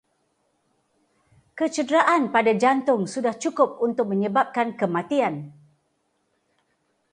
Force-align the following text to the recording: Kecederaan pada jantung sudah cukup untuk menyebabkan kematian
Kecederaan 1.57 2.23
pada 2.35 2.53
jantung 2.63 3.01
sudah 3.13 3.33
cukup 3.43 3.69
untuk 3.87 4.05
menyebabkan 4.11 4.67
kematian 4.79 5.33